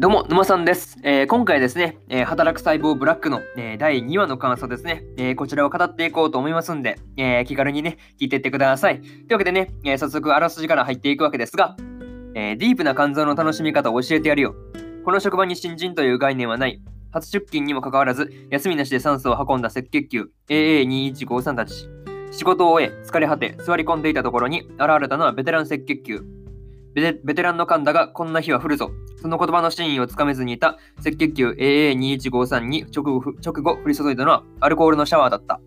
[0.00, 0.96] どうも、沼さんです。
[1.02, 9.00] えー、今回ですね、えー、働く細胞ブラックの、えー、第2話の感想ですね、えこちらを語っていこうと思いますんで、え気軽にね、聞いていってください。
[9.00, 11.76] というわけでね、え早速あらすじから入っていくわけですが、
[12.36, 14.54] えディープな肝臓の楽しみ方を教えてやるよ。
[15.04, 16.80] この職場に新人という概念はない。
[17.10, 21.88] 初出勤にもかかわらず、休みなしで酸素を運んだ赤血球 AA2153 たち。
[22.30, 26.38] 仕事を終え、疲れ果て、座り込んでいたところに現れたのはベテラン赤血球。
[27.00, 28.90] ベテランの神田がこんな日は降るぞ。
[29.20, 35.60] その言葉の真意をつかめずにいた赤血球 AA2153 に直後直後降り注いだのはアルコールのシャワーだった。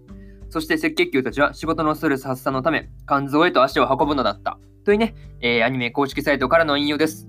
[0.49, 4.59] そして赤血球たちは仕事のストレス発散のため肝臓へと足を運ぶのだった。
[4.83, 7.27] というね、えー、アニメ公式サイトからの引用です。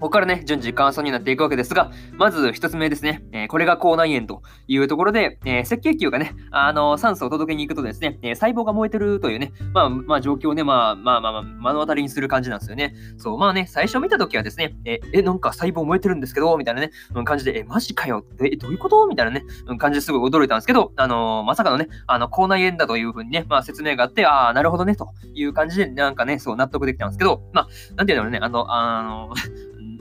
[0.00, 12.94] ここからね、順次感想になっていくわけですが、まず一つ目ですね、えー、これが口内炎というところで、えー、赤血球がね、あの酸素を届けに行くとですね、え、細胞が燃えてるというね、まあ、まあ、状況をね、まあ、まあ、まあ、目の当たりにする感じなんですよね。
[13.18, 18.20] そう、まあね、最初見たときはですね、ええ、なんか細胞燃えてるんですけど、みたいなね、うん、感じで、え、マジかよ。
[18.20, 19.06] って、え、どういうこと？
[19.06, 29.34] みたいなね、うん、感じですごい驚いたんですけど、あのまさかのね、あの、口内炎だというふうにね、まあ、説明があって、ああ、なるほどね、という感じで、なんかね、そう、納得できたんですけど、まあ、なんていうのね、あの、あの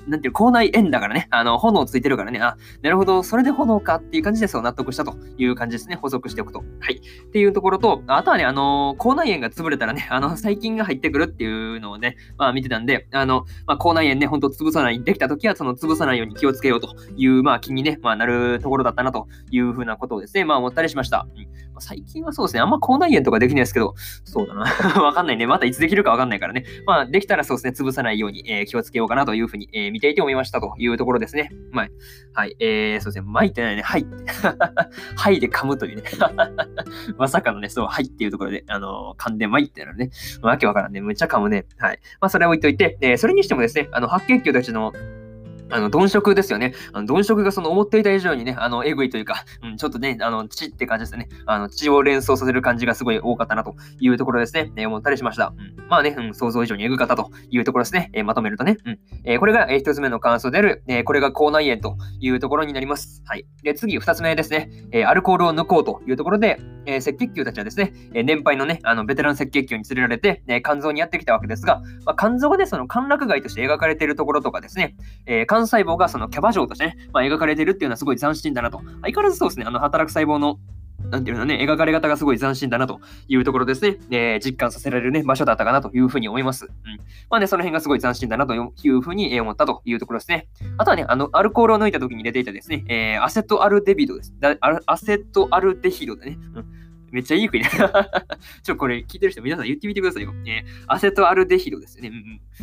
[0.10, 5.96] なんていう、口内炎だからね、あの、炎ついてるからね、あ、なるほど、それで炎かっていう感じでそう納得したという感じですね。
[5.96, 6.60] 補足しておくと。
[6.80, 6.96] はい。
[6.98, 21.28] っていうところと、あとはね、あの、口内炎が潰れたらね、あの、細菌が入ってくるっていうのをね、まあ見てたんで、あの、まあ、口内炎ね、ほんと潰さない、できた時はその潰さないように気をつけようという、まあ気にね、まあなるところだったなというふうなことをですね、まあ思ったりしました。
[21.36, 24.64] うん最近はそうですね、あんま口内炎とかできないですけど、そうだな。
[25.02, 25.48] わかんないね。
[25.48, 26.66] またいつできるかわかんないからね。
[26.86, 31.52] まあ、できたらそうですね、潰さないように、えー、気をつけようかなというふうに、えー、見ていて思いましたというところですね。
[31.72, 31.90] まあ、
[32.34, 32.56] はい。
[32.60, 33.82] えー、そうですね、巻いてないね。
[33.82, 34.06] はい。
[35.18, 36.04] はいで噛むというね。
[37.20, 40.10] まさかのね、そう、はいっていうところで、あのー、噛んで巻いてなるね。
[40.42, 41.02] わけわからんね。
[41.02, 41.66] むっちゃ噛むね。
[41.78, 42.00] はい。
[42.22, 44.94] まあ、それは置いといて、えー、それにしてもですね、あの、白血球たちの
[45.70, 46.74] あの、鈍色ですよね。
[46.94, 51.30] あの鈍色がその思っていた以上にね、あの、えぐいというか、 うん、ちょっとね、あの、血って感じですね。
[51.46, 54.72] あの、血を連想させる感じがすごい多かったなというところですね。
[54.76, 55.54] えー、思ったりしました。
[55.58, 58.10] うん、まあね、うん、想像以上にえぐかったというところですね。
[58.14, 58.78] えー、まとめるとね。
[58.86, 59.00] うん。
[59.24, 63.22] えー、これが、えー、一つ目の感想である、え、これが口内炎というところになります。
[63.26, 63.46] はい。
[63.64, 64.70] で、次、二つ目ですね。
[64.92, 74.96] え、アルコールを抜こうというところで、えー、赤血球たちはですね、えー、年配のね、あの、ベテラン赤血球に連れられて、えー、肝臓にやってきたわけですが、まあ、肝臓がね、その歓楽街として描かれているところとかですね、
[75.28, 78.80] え、肝細胞がそのキャバ嬢としてね、まあ、描かれているっていうのはすごい斬新だなと。
[79.02, 80.60] 相変わらずそうですね、あの、働く細胞の
[81.10, 86.66] なんていうのね、描かれ方がすごい斬新だなというところですね、えー、実感させられるね、場所だったかなというふうに思います。
[86.66, 86.72] うん。
[87.30, 90.48] まあね、その辺がすごい斬新だなというふうに思ったというところですね。
[90.78, 94.34] あとはね、あの、アルコールを抜いた時に出ていたですね、えー、アセットアルデビドです。
[94.86, 96.38] アセットアルデヒドだね。
[96.56, 97.70] うんめっちゃ言いにくいね。
[98.64, 100.34] ちょ、これ聞いてる人皆さん言ってみてくださいよ。
[100.46, 102.10] えー、アセトアルデヒドですね。
[102.10, 102.16] うん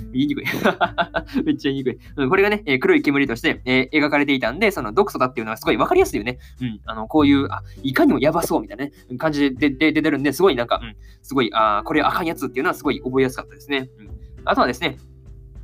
[0.03, 0.13] うん。
[0.13, 0.45] 言いにくい。
[1.45, 1.99] めっちゃ言いにくい。
[2.17, 6.39] うん、これがね、えー、黒い煙として、えー、描かれていたんで、その毒素だっていうのはすごいわかりやすいよね。
[6.61, 6.81] うん。
[6.87, 13.89] あの、こういう、あ、いかにもやばそうみたいなね、感じで出てるんで、すごいなんか、うん、すごい、あ、これあかんやつっていうのはすごい覚えやすかったですね。
[13.99, 14.11] うん。
[14.45, 14.97] あとはですね、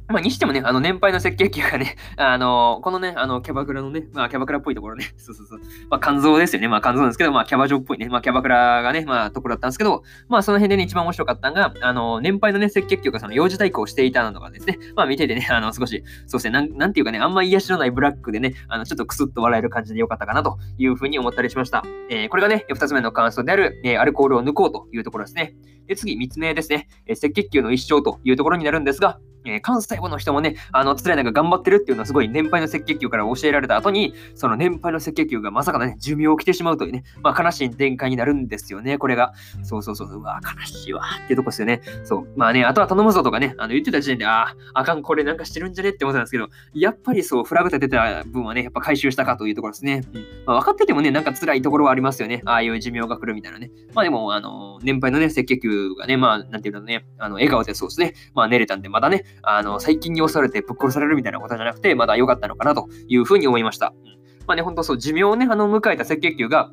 [0.08, 6.68] まあ、にしてもね、あの、年配の赤血球がね、 あの、このね、あの、キャバクラのね、まあ、キャバクラっぽいところね、 そうそうそう、まあ、肝臓ですよね。
[6.68, 21.84] まあ、肝臓なんですけど、まあ、キャバ嬢っぽいね、まあ、キャバクラがね、まあ、ところだったんですけど、まあ、その辺でね、一番面白かったのが、あの、年配のね、赤血球がその幼児対抗をしていたのがですね、まあ、見ててね、あの、少し、そうですね、なん、なんていうかね、あんま癒しのないブラックでね、あの、ちょっとクスッと笑える感じでよかったかなというふうに思ったりしました。
[22.10, 25.54] えー、これがね、二つ目の感想である、えー、アルコールを抜こうというところですね。
[25.86, 39.32] で、次、三つ目ですね、えー、赤血球の一生というところになるんですが、えー、関西の人もね、あの、つらいなんか頑張ってるっていうのはすごい年配の赤血球から教えられた後に、その年配の赤血球がまさかね、寿命を来てしまうというね、まあ悲しい展開になるんですよね、これが。
[39.62, 41.82] そうそうそう、うわ、悲しいわっていうとこですよね。
[42.04, 42.28] そう。
[42.36, 50.02] まあね、あとは頼むぞとかね、あの言ってた時点で、ああ、あかん、これなんかしてるんじゃねって思ったんですけど、やっぱりそう、フラグ立てた分はね、やっぱ回収したかというところですね。
[50.12, 50.25] うん。
[50.47, 52.42] まあ、分かっててもね、なんか辛いところはありますよね。
[52.44, 53.70] ああいう寿命が来るみたいなね。
[53.94, 63.94] まあでも、あの、年配のね、赤血球がね、まあ、なんていうのね、あの、笑顔でそうですね、まあ寝れたんで、まだね、あの、最近に押されてぶっ殺されるみたいなことじゃなくて、まだ良かったのかなというふうに思いました。
[64.05, 64.11] うん、
[64.46, 66.73] まあね、ほんとそう、寿命をね、あの、迎えた赤血球が、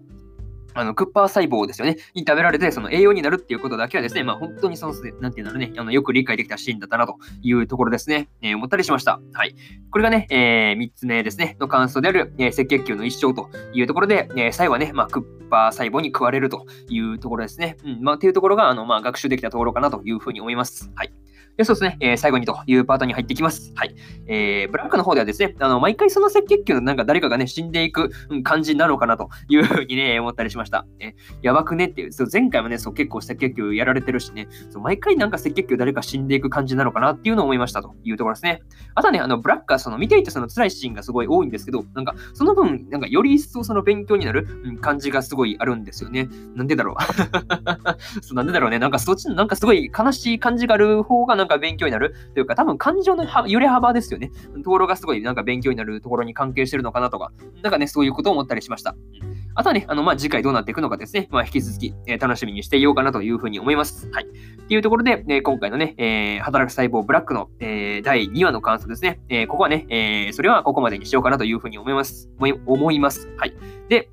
[0.74, 9.20] あの、クッパー細胞ですよね、に食べられて、その栄養になるっていうことだけはですね、まあ本当にその、なんていうんだろうね、あの、よく理解できたシーンだったなというところですね、えー、思ったりしました。
[9.34, 9.56] はい。
[9.92, 17.78] これがね、えー、3つ目ですね、の感想である、えー、赤血球の一生というところで、えー、最後はね、まあ、クッパー細胞に食われるというところですね。
[17.84, 20.92] うん、まあ、っていうところが、あの、まあ、学習できたところかなというふうに思います。
[20.96, 21.12] はい。
[21.60, 23.74] でそうですね、えー、最後にというパートに入ってきます。
[23.76, 23.94] はい。
[24.28, 28.12] えー、ブラックの方ではですね、あの、毎回その赤血球のなんか誰かがね、死んでいく
[28.44, 30.88] 感じなのかなというふうにね、 思ったりしました。
[31.02, 38.62] えやばくねっていう、そう前回もね、そう結構赤血球やられてるしね、そう毎回なんか赤血球誰か死んでいく感じなのかなっていうのを思いましたというところですね。
[38.96, 44.48] あとはね、あの、ブラックはその見ていてその辛いシーンがすごい多いんですけど、なんかその分、なんかより一層その勉強になる
[44.80, 46.30] 感じがすごいあるんですよね。
[46.56, 47.04] なんでだろう
[48.24, 48.80] そうなんでだろうね。
[48.80, 54.32] なんかそっちのなんかすごい悲しい感じがある方がなんかか勉強になるというか、多分感情の揺れ幅ですよね。
[54.64, 57.32] ところがすごいなんか勉強になるところに関係してるのかなとか、
[57.62, 58.96] なんかね、そういうことを思ったりしました。
[59.56, 64.10] あとはね、あの、まあ、次回どうなっていくのかですね、まあ、引き続き、えー、楽しみにしていようかなというふうに思います。
[64.12, 64.26] はい。
[64.26, 72.30] っていうところで、えー、今回のね、えー、働く細胞ブラックの、え、第2話の感想ですね、え、ここはね、え、それはここまでにしようかなというふうに思います。
[72.66, 73.28] 思います。
[73.38, 73.54] はい。
[73.90, 74.10] で、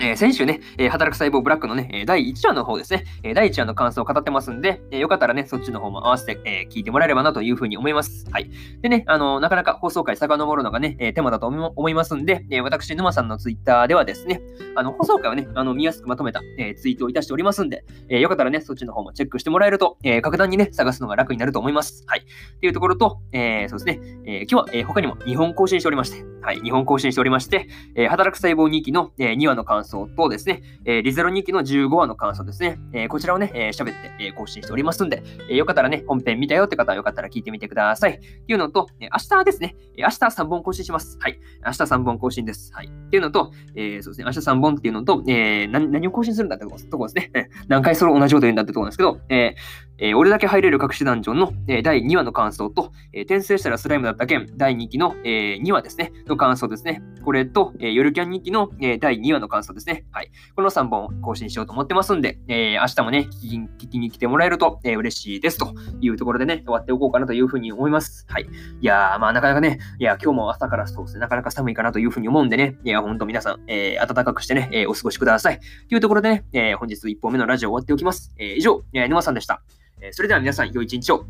[0.00, 8.24] え、先週ね、え、働く細胞ブラックのね、第1話の方ですね、え、第1話の感想を語ってますんで、え、よかったらね、そっちの方も合わせて、え、聞いてもらえればなというふうに思います。
[8.30, 8.48] はい。
[8.80, 14.40] でね、あのなかなか放送回遡るのがね、え、手間だと思いますんで、え、私、沼さんのツイッターではですね、
[14.76, 22.04] あの、放送回をね、あの、見やすくまとめた、え、ツイートをいたしておりますんで、え、よかったらね、そっちの方もチェックしてもらえると、え、格段にね、探すのが楽になると思います。
[22.06, 22.20] はい。
[22.20, 32.78] っていうところと、え、そうですね、え、今日は、え、他にも2本更新しておりまして、はい、2本更新しておりまして、え、働く細胞2期の、えー、2話の感想とですね、えー、リゼロ2期の15話の感想ですね。
[32.92, 38.12] えー、こちらをね、えー、喋って、えー、更新しておりますんで、えー、よかったらね、本編見たよって方はよかったら聞いてみてください。
[38.12, 41.18] っていうのと、えー、明日ですね、えー、明日3本更新します。
[41.20, 41.38] はい。
[41.64, 42.72] 明日3本更新です。
[42.74, 42.86] はい。
[42.86, 47.50] っていうのと、えー、そうですね、明日3本っていうのと、えー、何何を更新するんだってところですね。
[47.68, 57.02] 何回それ同じこと言うんだってところなんですけど、えー、えー、俺だけ入れる隠しダンジョンの、えー、第2話の感想と、えー、転生したらスライムだった件第2期の、えー、2話ですね、の感想ですね。
[57.24, 60.04] これと、えー、夜キャン2期の、えー、第2話の感想ですですね。
[60.12, 60.30] はい。
[60.54, 68.26] この3本更新しようと思ってますんで、えー、明日もね、聞き聞きに来てもらえると、えー、嬉しいですというところでね、終わっておこうかなというふうに思います。
[68.28, 68.42] はい。
[68.42, 75.60] いやー、まあなかなかね、いや、今日も朝からそうですね、なかなか寒いかなというふうに思うんでね、いや、ほんと皆さん、えー、暖かくしてね、え、お過ごしください。
[75.88, 78.34] というところでね、え、本日1本目のラジオ終わっておきます。
[78.38, 79.62] え、以上、えー、沼さんでした。
[80.00, 81.24] えそれでは皆さん、良い一日を。